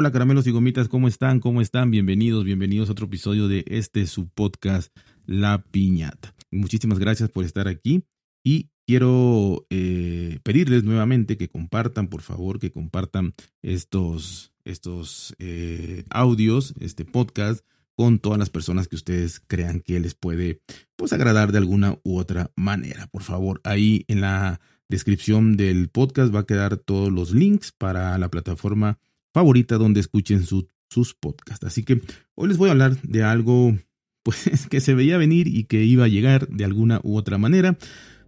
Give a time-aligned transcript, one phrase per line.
[0.00, 1.40] Hola caramelos y gomitas, ¿cómo están?
[1.40, 1.90] ¿Cómo están?
[1.90, 6.34] Bienvenidos, bienvenidos a otro episodio de este su podcast La Piñata.
[6.50, 8.06] Muchísimas gracias por estar aquí
[8.42, 16.72] y quiero eh, pedirles nuevamente que compartan, por favor, que compartan estos, estos eh, audios,
[16.80, 17.62] este podcast
[17.94, 20.62] con todas las personas que ustedes crean que les puede
[20.96, 23.06] pues agradar de alguna u otra manera.
[23.08, 28.16] Por favor, ahí en la descripción del podcast va a quedar todos los links para
[28.16, 28.98] la plataforma
[29.32, 31.64] favorita donde escuchen sus podcasts.
[31.64, 32.00] Así que
[32.34, 33.76] hoy les voy a hablar de algo
[34.22, 37.78] pues que se veía venir y que iba a llegar de alguna u otra manera.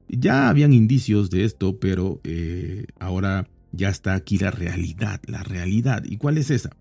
[0.09, 6.05] Ya habían indicios de esto, pero eh, ahora ya está aquí la realidad, la realidad.
[6.05, 6.77] ¿Y cuál es esa?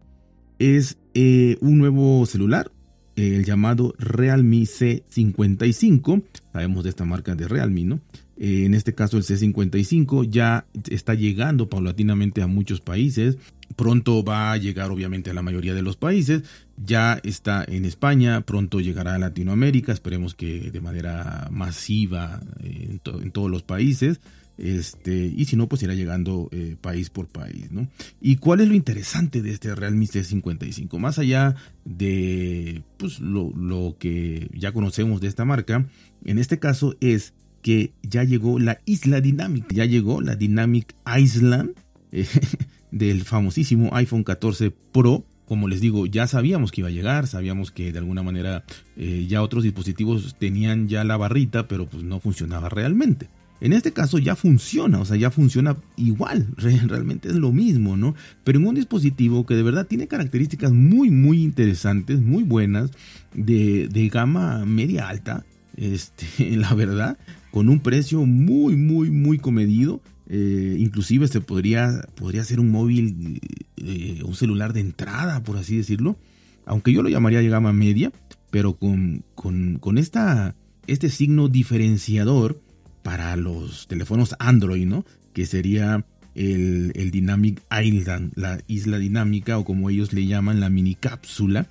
[0.60, 2.72] Es eh, un nuevo celular,
[3.16, 6.24] el llamado Realme C55.
[6.54, 8.00] Sabemos de esta marca de Realme, ¿no?
[8.38, 13.38] Eh, en este caso el C55 ya está llegando paulatinamente a muchos países.
[13.76, 16.42] Pronto va a llegar obviamente a la mayoría de los países.
[16.84, 23.32] Ya está en España, pronto llegará a Latinoamérica, esperemos que de manera masiva eh, en,
[23.32, 24.20] todos los países.
[24.62, 27.88] Este, y si no, pues irá llegando eh, país por país, ¿no?
[28.22, 31.00] ¿Y cuál es lo interesante de este Realme C55?
[31.00, 35.88] Más allá de pues, lo, lo que ya conocemos de esta marca,
[36.26, 41.72] en este caso es que ya llegó la isla dinámica, ya llegó la Dynamic Island
[42.12, 42.28] eh,
[42.92, 45.26] del famosísimo iPhone 14 Pro.
[45.48, 48.64] Como les digo, ya sabíamos que iba a llegar, sabíamos que de alguna manera
[48.96, 53.28] eh, ya otros dispositivos tenían ya la barrita, pero pues no funcionaba realmente.
[53.62, 58.16] En este caso ya funciona, o sea, ya funciona igual, realmente es lo mismo, ¿no?
[58.44, 62.90] Pero en un dispositivo que de verdad tiene características muy, muy interesantes, muy buenas,
[63.34, 65.46] de, de gama media alta,
[65.78, 66.26] este,
[66.58, 67.18] la verdad,
[67.52, 70.02] con un precio muy, muy, muy comedido.
[70.28, 73.42] Eh, inclusive se podría, podría ser un móvil,
[73.78, 76.18] eh, un celular de entrada, por así decirlo.
[76.66, 78.12] Aunque yo lo llamaría de gama media,
[78.50, 80.56] pero con, con, esta,
[80.88, 82.62] este signo diferenciador
[83.04, 85.06] para los teléfonos Android, ¿no?
[85.34, 90.70] Que sería el, el, Dynamic Island, la isla dinámica, o como ellos le llaman, la
[90.70, 91.68] mini cápsula,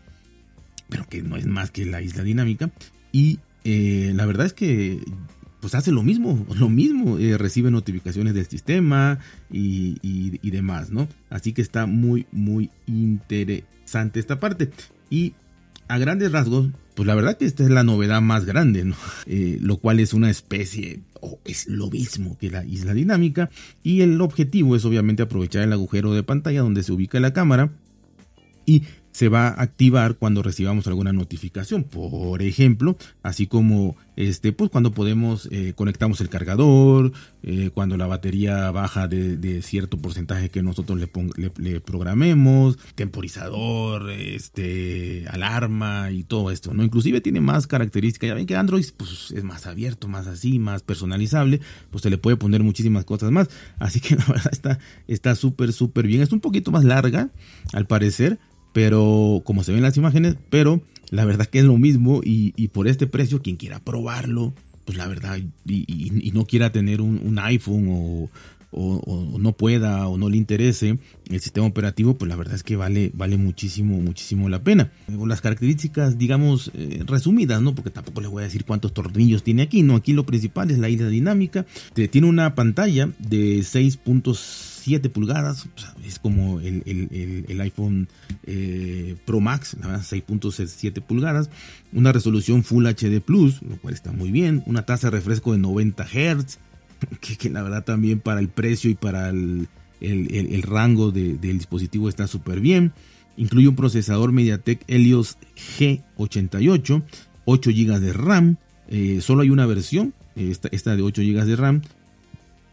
[0.89, 2.71] pero que no es más que la isla dinámica.
[3.13, 5.01] Y eh, la verdad es que
[5.61, 9.19] pues hace lo mismo, lo mismo, eh, recibe notificaciones del sistema
[9.51, 11.07] y, y, demás, ¿no?
[11.29, 14.71] Así que está muy, muy interesante esta parte.
[15.11, 15.35] Y
[15.91, 18.95] a grandes rasgos, pues la verdad que esta es la novedad más grande, ¿no?
[19.27, 23.51] Eh, lo cual es una especie, o es lo mismo que la isla dinámica.
[23.83, 27.71] Y el objetivo es obviamente aprovechar el agujero de pantalla donde se ubica la cámara
[28.67, 31.85] y se va a activar cuando recibamos alguna notificación.
[31.85, 37.13] Por ejemplo, así como este, pues cuando podemos eh, conectamos el cargador,
[37.43, 46.11] eh, cuando la batería baja de, cierto porcentaje que nosotros le, programemos, temporizador, este, alarma
[46.11, 46.85] y todo esto, ¿no?
[46.85, 48.29] Inclusive tiene más características.
[48.29, 51.61] Ya ven que Android pues, es más abierto, más así, más personalizable,
[51.91, 53.49] pues se le puede poner muchísimas cosas más.
[53.79, 54.79] Así que la verdad está
[55.09, 56.21] está súper, súper bien.
[56.21, 57.31] Es un poquito más larga,
[57.73, 58.39] al parecer
[58.73, 62.89] pero como se ven las imágenes, pero la verdad que es lo mismo y, por
[62.89, 64.53] este precio quien quiera probarlo,
[64.85, 70.37] pues la verdad y, no quiera tener un, iPhone o, no pueda o no le
[70.37, 70.99] interese
[71.29, 74.93] el sistema operativo, pues la verdad es que vale, vale muchísimo, muchísimo la pena.
[75.09, 77.75] Las características, digamos, eh, resumidas, ¿no?
[77.75, 79.97] Porque tampoco les voy a decir cuántos tornillos tiene aquí, ¿no?
[79.97, 81.67] Aquí lo principal es la isla dinámica.
[81.95, 85.69] Tiene una pantalla de 6.5 7 pulgadas,
[86.05, 88.09] es como el, iPhone
[88.43, 91.49] eh, Pro Max, 6.7 pulgadas,
[91.93, 95.59] una resolución Full HD Plus, lo cual está muy bien, una tasa de refresco de
[95.59, 96.59] 90 Hz,
[97.39, 99.69] que, la verdad también para el precio y para el,
[100.63, 102.93] rango del dispositivo está súper bien.
[103.37, 105.39] Incluye un procesador MediaTek Helios
[105.79, 107.05] G88,
[107.45, 108.57] 8 GB de RAM,
[108.89, 111.83] eh, solo hay una versión, esta, esta de 8 GB de RAM,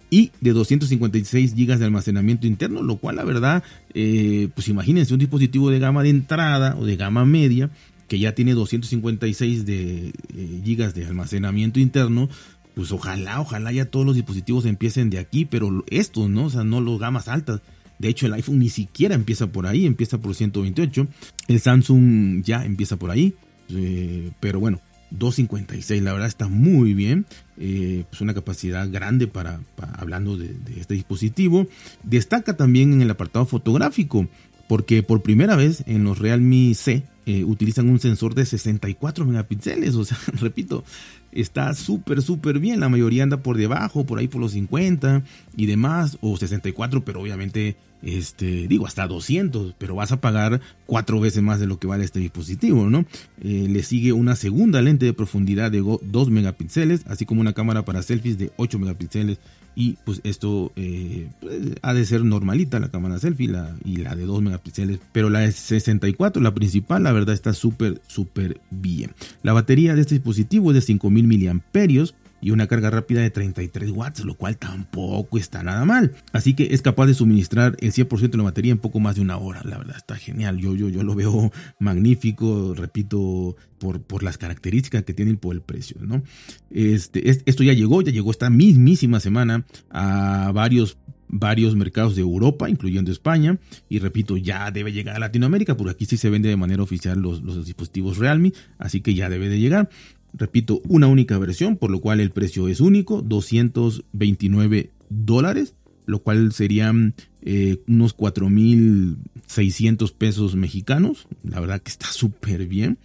[0.09, 3.63] y de 256 GB de almacenamiento interno, lo cual la verdad,
[3.93, 7.69] eh, pues imagínense un dispositivo de gama de entrada o de gama media
[8.07, 12.29] que ya tiene 256 de, eh, GB de almacenamiento interno,
[12.73, 16.45] pues ojalá, ojalá ya todos los dispositivos empiecen de aquí, pero estos, ¿no?
[16.45, 17.61] O sea, no los gamas altas.
[17.99, 21.07] De hecho, el iPhone ni siquiera empieza por ahí, empieza por 128.
[21.47, 23.33] El Samsung ya empieza por ahí.
[23.69, 24.79] Eh, pero bueno,
[25.11, 27.25] 256, la verdad está muy bien,
[27.57, 29.59] eh, pues una capacidad grande para,
[29.97, 31.67] hablando de, este dispositivo.
[32.03, 34.27] Destaca también en el apartado fotográfico,
[34.67, 39.95] porque por primera vez en los Realme C eh, utilizan un sensor de 64 megapíxeles,
[39.95, 40.83] o sea, repito,
[41.31, 42.79] está súper, súper bien.
[42.79, 45.23] La mayoría anda por debajo, por ahí por los 50
[45.55, 51.19] y demás, o 64, pero obviamente, este, digo, hasta 200, pero vas a pagar cuatro
[51.19, 53.05] veces más de lo que vale este dispositivo, ¿no?
[53.41, 57.83] Eh, le sigue una segunda lente de profundidad de 2 megapíxeles, así como una cámara
[57.85, 59.39] para selfies de 8 megapíxeles
[59.79, 64.15] y pues esto eh, pues, ha de ser normalita la cámara selfie la, y la
[64.15, 64.99] de 2 megapíxeles.
[65.11, 69.11] Pero la de 64, la principal, la verdad está súper, súper bien.
[69.43, 73.91] La batería de este dispositivo es de 5000 miliamperios y una carga rápida de 33
[73.91, 76.15] watts, lo cual tampoco está nada mal.
[76.33, 79.21] Así que es capaz de suministrar el 100% de la batería en poco más de
[79.21, 79.61] una hora.
[79.63, 80.57] La verdad está genial.
[80.57, 85.55] Yo, yo, yo lo veo magnífico, repito, por, por las características que tiene y por
[85.55, 85.97] el precio.
[86.01, 86.21] ¿no?
[86.69, 90.97] Este, esto ya llegó, ya llegó esta mismísima semana a varios
[91.29, 93.57] varios mercados de Europa, incluyendo España,
[93.89, 97.19] y repito, ya debe llegar a Latinoamérica, porque aquí sí se vende de manera oficial
[97.19, 99.89] los, los dispositivos Realme, así que ya debe de llegar.
[100.33, 105.73] Repito, una única versión, por lo cual el precio es único, 229 dólares,
[106.05, 111.27] lo cual serían eh, unos 4.600 pesos mexicanos.
[111.43, 112.97] La verdad que está súper bien.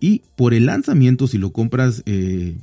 [0.00, 2.56] Y por el lanzamiento, si lo compras eh,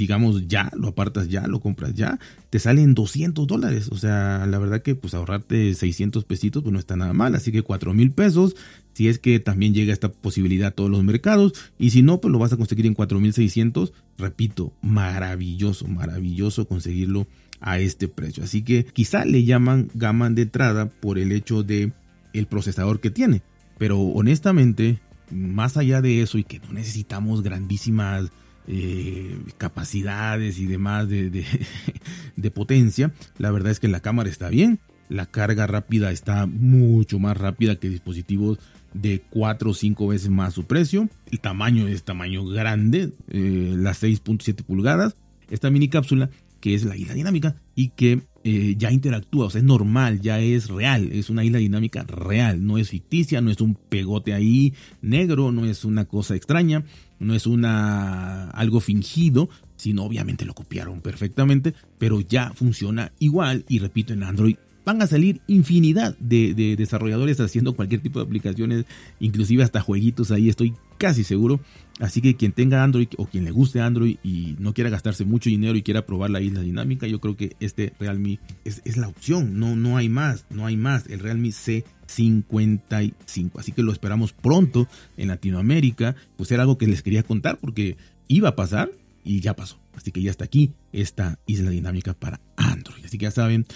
[0.00, 2.18] digamos ya, lo apartas ya, lo compras ya,
[2.48, 3.90] te salen 200 dólares.
[3.92, 7.34] O sea, la verdad que pues ahorrarte 600 pesitos pues no está nada mal.
[7.34, 8.56] Así que 4 mil pesos,
[8.94, 11.52] si es que también llega esta posibilidad a todos los mercados.
[11.78, 13.92] Y si no, pues lo vas a conseguir en 4600.
[14.16, 17.26] Repito, maravilloso, maravilloso conseguirlo
[17.60, 18.42] a este precio.
[18.42, 21.92] Así que quizá le llaman gama de entrada por el hecho de
[22.32, 23.42] el procesador que tiene.
[23.76, 24.98] Pero honestamente,
[25.30, 28.30] más allá de eso y que no necesitamos grandísimas
[28.66, 31.30] eh, capacidades y demás de,
[32.36, 37.18] de, potencia, la verdad es que la cámara está bien, la carga rápida está mucho
[37.18, 38.58] más rápida que dispositivos
[38.94, 44.02] de 4 o 5 veces más su precio, el tamaño es tamaño grande, eh, las
[44.02, 45.14] 6.7 pulgadas,
[45.48, 46.30] esta mini cápsula
[46.60, 50.40] que es la isla dinámica y que eh, ya interactúa, o sea, es normal, ya
[50.40, 54.72] es real, es una isla dinámica real, no es ficticia, no es un pegote ahí
[55.02, 56.84] negro, no es una cosa extraña,
[57.18, 63.78] no es una algo fingido, sino obviamente lo copiaron perfectamente, pero ya funciona igual y
[63.78, 68.86] repito en Android van a salir infinidad de, de, desarrolladores haciendo cualquier tipo de aplicaciones,
[69.20, 71.60] inclusive hasta jueguitos ahí, estoy casi seguro.
[71.98, 75.50] Así que quien tenga Android o quien le guste Android y no quiera gastarse mucho
[75.50, 79.58] dinero y quiera probar la isla dinámica, yo creo que este Realme es, la opción,
[79.58, 83.58] no, no hay más, no hay más, el Realme C55.
[83.58, 84.86] Así que lo esperamos pronto
[85.16, 87.96] en Latinoamérica, pues era algo que les quería contar porque
[88.28, 88.90] iba a pasar
[89.24, 89.78] y ya pasó.
[89.94, 93.04] Así que ya está aquí esta isla dinámica para Android.
[93.04, 93.66] Así que ya saben,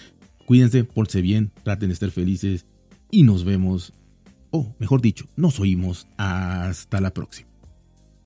[0.47, 2.67] Cuídense, porse bien, traten de estar felices
[3.11, 3.95] y nos vemos,
[4.55, 7.54] o mejor dicho, nos oímos hasta la próxima.